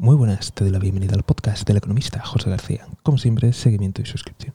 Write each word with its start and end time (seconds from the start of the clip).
Muy 0.00 0.14
buenas, 0.14 0.52
te 0.52 0.62
doy 0.62 0.72
la 0.72 0.78
bienvenida 0.78 1.16
al 1.16 1.24
podcast 1.24 1.66
del 1.66 1.78
economista 1.78 2.24
José 2.24 2.48
García. 2.48 2.86
Como 3.02 3.18
siempre, 3.18 3.52
seguimiento 3.52 4.00
y 4.00 4.06
suscripción. 4.06 4.54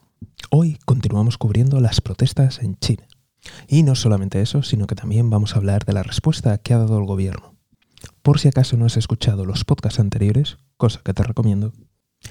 Hoy 0.50 0.78
continuamos 0.86 1.36
cubriendo 1.36 1.80
las 1.80 2.00
protestas 2.00 2.60
en 2.60 2.78
China. 2.78 3.06
Y 3.68 3.82
no 3.82 3.94
solamente 3.94 4.40
eso, 4.40 4.62
sino 4.62 4.86
que 4.86 4.94
también 4.94 5.28
vamos 5.28 5.52
a 5.54 5.58
hablar 5.58 5.84
de 5.84 5.92
la 5.92 6.02
respuesta 6.02 6.56
que 6.56 6.72
ha 6.72 6.78
dado 6.78 6.98
el 6.98 7.04
gobierno. 7.04 7.56
Por 8.22 8.40
si 8.40 8.48
acaso 8.48 8.78
no 8.78 8.86
has 8.86 8.96
escuchado 8.96 9.44
los 9.44 9.66
podcasts 9.66 10.00
anteriores, 10.00 10.56
cosa 10.78 11.02
que 11.04 11.12
te 11.12 11.22
recomiendo, 11.22 11.74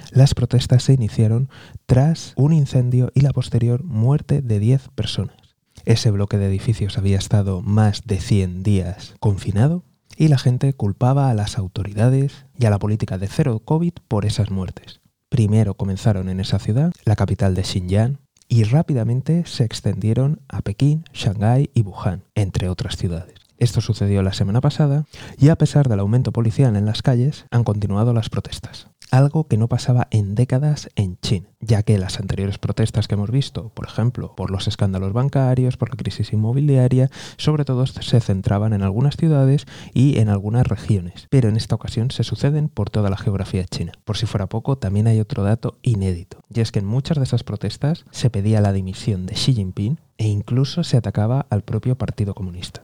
las 0.09 0.34
protestas 0.34 0.82
se 0.82 0.93
iniciaron 0.93 1.50
tras 1.86 2.34
un 2.36 2.52
incendio 2.52 3.11
y 3.14 3.21
la 3.21 3.32
posterior 3.32 3.84
muerte 3.84 4.41
de 4.41 4.57
10 4.57 4.89
personas. 4.95 5.38
Ese 5.86 6.09
bloque 6.09 6.39
de 6.39 6.48
edificios 6.48 6.98
había 6.98 7.20
estado 7.20 7.61
más 7.61 8.07
de 8.07 8.20
100 8.20 8.64
días 8.64 9.14
confinado 9.20 9.84
y 10.18 10.27
la 10.27 10.38
gente 10.38 10.73
culpaba 10.73 11.29
a 11.29 11.34
las 11.34 11.57
autoridades 11.57 12.46
y 12.57 12.66
a 12.66 12.70
la 12.70 12.79
política 12.79 13.18
de 13.18 13.27
cero 13.27 13.61
COVID 13.64 13.93
por 14.07 14.25
esas 14.25 14.51
muertes. 14.51 15.01
Primero 15.29 15.74
comenzaron 15.74 16.29
en 16.29 16.39
esa 16.39 16.60
ciudad, 16.60 16.92
la 17.06 17.15
capital 17.15 17.56
de 17.56 17.64
Xinjiang, 17.64 18.20
y 18.47 18.64
rápidamente 18.65 19.46
se 19.46 19.64
extendieron 19.64 20.42
a 20.47 20.61
Pekín, 20.61 21.06
Shanghái 21.14 21.71
y 21.73 21.82
Wuhan, 21.82 22.23
entre 22.36 22.70
otras 22.70 22.97
ciudades. 22.97 23.36
Esto 23.57 23.82
sucedió 23.82 24.21
la 24.21 24.34
semana 24.34 24.61
pasada 24.61 25.06
y 25.37 25.50
a 25.50 25.56
pesar 25.56 25.87
del 25.87 26.01
aumento 26.01 26.32
policial 26.32 26.75
en 26.75 26.86
las 26.86 27.01
calles, 27.01 27.45
han 27.50 27.64
continuado 27.64 28.14
las 28.14 28.29
protestas 28.29 28.87
algo 29.13 29.47
que 29.47 29.57
no 29.57 29.67
pasaba 29.67 30.07
en 30.09 30.33
décadas 30.33 30.89
en 30.95 31.19
China, 31.21 31.47
ya 31.59 31.83
que 31.83 31.99
las 31.99 32.19
anteriores 32.19 32.58
protestas 32.58 33.08
que 33.08 33.13
hemos 33.13 33.30
visto, 33.30 33.69
por 33.69 33.86
ejemplo, 33.86 34.33
por 34.36 34.49
los 34.49 34.67
escándalos 34.67 35.13
bancarios, 35.13 35.77
por 35.77 35.89
la 35.91 35.97
crisis 35.97 36.33
inmobiliaria, 36.33 37.11
sobre 37.38 37.63
todo 37.63 37.86
se 37.86 38.19
centraban 38.19 38.73
en 38.73 38.81
algunas 38.81 39.16
ciudades 39.16 39.67
y 39.94 40.17
en 40.17 40.30
algunas 40.30 40.66
regiones, 40.66 41.27
pero 41.30 41.47
en 41.47 41.58
esta 41.58 41.75
ocasión 41.75 42.09
se 42.09 42.23
suceden 42.23 42.69
por 42.69 42.89
toda 42.89 43.11
la 43.11 43.17
geografía 43.17 43.66
china. 43.66 43.91
Por 44.03 44.17
si 44.17 44.25
fuera 44.25 44.47
poco, 44.47 44.80
también 44.80 45.05
hay 45.05 45.19
otro 45.19 45.44
dato 45.44 45.77
inédito, 45.83 46.39
y 46.52 46.61
es 46.61 46.72
que 46.72 46.80
en 46.80 46.88
muchas 46.88 47.17
de 47.20 47.25
esas 47.25 47.44
protestas 47.44 48.05
se 48.09 48.31
pedía 48.31 48.61
la 48.61 48.73
dimisión 48.73 49.27
de 49.27 49.36
Xi 49.36 49.53
Jinping 49.53 50.00
e 50.17 50.27
incluso 50.27 50.83
se 50.83 50.98
atacaba 50.98 51.45
al 51.52 51.61
propio 51.61 51.95
Partido 52.00 52.33
Comunista 52.33 52.81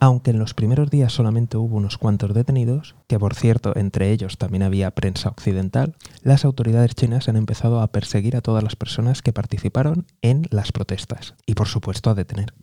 aunque 0.00 0.30
en 0.30 0.38
los 0.38 0.54
primeros 0.54 0.90
días 0.90 1.12
solamente 1.12 1.56
hubo 1.56 1.76
unos 1.76 1.98
cuantos 1.98 2.34
detenidos, 2.34 2.94
que 3.06 3.18
por 3.18 3.34
cierto 3.34 3.76
entre 3.76 4.12
ellos 4.12 4.38
también 4.38 4.62
había 4.62 4.90
prensa 4.90 5.28
occidental, 5.28 5.96
las 6.22 6.44
autoridades 6.44 6.94
chinas 6.94 7.28
han 7.28 7.36
empezado 7.36 7.80
a 7.80 7.88
perseguir 7.88 8.36
a 8.36 8.40
todas 8.40 8.62
las 8.62 8.76
personas 8.76 9.22
que 9.22 9.32
participaron 9.32 10.06
en 10.22 10.46
las 10.50 10.72
protestas 10.72 11.34
y 11.46 11.54
por 11.54 11.68
supuesto 11.68 12.10
a 12.10 12.14
detener 12.14 12.54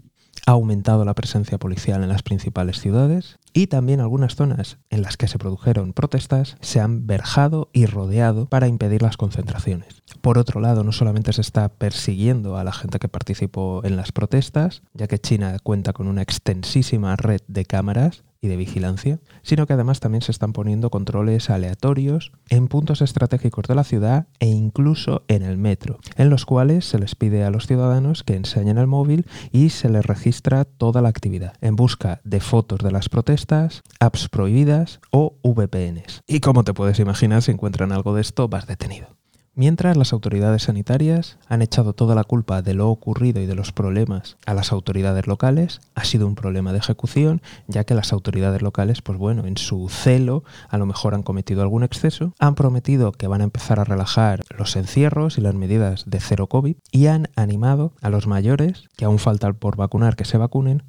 ha 0.46 0.52
aumentado 0.52 1.06
la 1.06 1.14
presencia 1.14 1.58
policial 1.58 2.04
en 2.04 2.10
las 2.10 2.24
principales 2.24 2.80
ciudades 2.80 3.40
y 3.54 3.68
también 3.68 4.00
algunas 4.00 4.36
zonas 4.36 4.78
en 4.90 5.02
las 5.02 5.18
que 5.18 5.28
se 5.28 5.38
produjeron 5.38 5.94
protestas 5.94 6.58
se 6.62 6.80
han 6.80 7.08
verjado 7.08 7.70
y 7.74 7.86
rodeado 7.86 8.48
para 8.48 8.68
impedir 8.68 9.02
las 9.02 9.18
concentraciones. 9.18 10.02
Por 10.22 10.38
otro 10.38 10.60
lado, 10.62 10.84
no 10.84 10.92
solamente 10.92 11.34
se 11.34 11.42
está 11.42 11.70
persiguiendo 11.70 12.58
a 12.58 12.64
la 12.64 12.72
gente 12.72 13.00
que 13.00 13.08
participó 13.08 13.82
en 13.84 13.96
las 13.96 14.12
protestas, 14.12 14.82
ya 14.94 15.08
que 15.08 15.20
China 15.20 15.58
cuenta 15.64 15.94
con 15.94 16.08
una 16.08 16.22
extensísima 16.22 17.16
red 17.16 17.42
de 17.48 17.66
cámaras 17.66 18.24
y 18.42 18.48
de 18.48 18.58
vigilancia, 18.58 19.20
sino 19.42 19.68
que 19.68 19.74
además 19.74 20.00
también 20.00 20.22
se 20.22 20.32
están 20.32 20.54
poniendo 20.54 20.90
controles 20.90 21.50
aleatorios 21.50 22.32
en 22.50 22.68
puntos 22.68 23.02
estratégicos 23.02 23.66
de 23.68 23.76
la 23.76 23.84
ciudad 23.84 24.28
e 24.40 24.48
incluso 24.48 25.24
en 25.28 25.44
el 25.44 25.58
metro, 25.58 26.00
en 26.16 26.30
los 26.30 26.46
cuales 26.46 26.86
se 26.86 27.00
les 27.00 27.16
pide 27.16 27.44
a 27.44 27.50
los 27.50 27.68
ciudadanos 27.68 28.24
que 28.24 28.36
enseñen 28.36 28.78
el 28.78 28.88
móvil 28.88 29.26
y 29.52 29.70
se 29.70 29.90
les 29.90 30.06
registra 30.06 30.66
toda 30.66 31.02
la 31.02 31.10
actividad 31.10 31.54
en 31.62 31.76
busca 31.76 32.22
de 32.24 32.40
fotos 32.40 32.80
de 32.80 32.92
las 32.92 33.10
protestas, 33.10 33.82
apps 34.00 34.30
prohibidas 34.30 35.00
o 35.12 35.36
VPNs. 35.44 36.22
Y 36.28 36.40
como 36.40 36.64
te 36.64 36.74
puedes 36.74 37.00
imaginar, 37.00 37.42
si 37.42 37.52
encuentran 37.52 37.92
algo 37.92 38.14
de 38.14 38.22
esto, 38.22 38.48
vas 38.48 38.68
detenido. 38.68 39.19
Mientras 39.60 39.98
las 39.98 40.14
autoridades 40.14 40.64
sanitarias 40.64 41.38
han 41.50 41.62
echado 41.62 41.92
toda 41.92 42.16
la 42.16 42.24
culpa 42.24 42.62
de 42.62 42.74
lo 42.74 42.88
ocurrido 42.88 43.42
y 43.42 43.46
de 43.46 43.56
los 43.56 43.74
problemas 43.74 44.38
a 44.46 44.54
las 44.54 44.72
autoridades 44.72 45.28
locales, 45.28 45.82
ha 45.96 46.06
sido 46.06 46.28
un 46.28 46.36
problema 46.36 46.72
de 46.72 46.78
ejecución, 46.78 47.42
ya 47.68 47.84
que 47.84 47.94
las 47.94 48.14
autoridades 48.14 48.62
locales, 48.62 49.02
pues 49.02 49.18
bueno, 49.18 49.46
en 49.46 49.58
su 49.58 49.90
celo 49.90 50.46
a 50.70 50.78
lo 50.78 50.86
mejor 50.86 51.14
han 51.14 51.24
cometido 51.24 51.62
algún 51.62 51.84
exceso, 51.84 52.34
han 52.40 52.56
prometido 52.56 53.12
que 53.12 53.28
van 53.28 53.42
a 53.42 53.44
empezar 53.44 53.82
a 53.82 53.84
relajar 53.84 54.46
los 54.58 54.78
encierros 54.78 55.38
y 55.38 55.42
las 55.42 55.56
medidas 55.56 56.06
de 56.08 56.22
cero 56.22 56.48
COVID 56.48 56.78
y 56.94 57.08
han 57.08 57.28
animado 57.36 57.92
a 58.00 58.10
los 58.10 58.28
mayores, 58.28 58.88
que 58.96 59.04
aún 59.04 59.20
faltan 59.20 59.56
por 59.56 59.76
vacunar, 59.76 60.16
que 60.16 60.24
se 60.24 60.38
vacunen, 60.38 60.84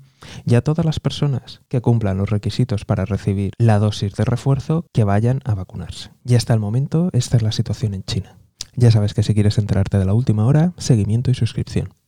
y 0.46 0.54
a 0.54 0.62
todas 0.62 0.86
las 0.86 1.00
personas 1.00 1.60
que 1.66 1.80
cumplan 1.80 2.18
los 2.18 2.30
requisitos 2.30 2.84
para 2.84 3.04
recibir 3.04 3.50
la 3.58 3.80
dosis 3.80 4.14
de 4.14 4.24
refuerzo 4.24 4.84
que 4.92 5.02
vayan 5.02 5.40
a 5.44 5.56
vacunarse. 5.56 6.12
Y 6.24 6.36
hasta 6.36 6.54
el 6.54 6.60
momento 6.60 7.10
esta 7.12 7.36
es 7.36 7.42
la 7.42 7.50
situación 7.50 7.94
en 7.94 8.04
China. 8.04 8.39
Ya 8.76 8.90
sabes 8.90 9.14
que 9.14 9.22
si 9.22 9.34
quieres 9.34 9.58
enterarte 9.58 9.98
de 9.98 10.04
la 10.04 10.14
última 10.14 10.46
hora, 10.46 10.72
seguimiento 10.78 11.30
y 11.30 11.34
suscripción. 11.34 11.99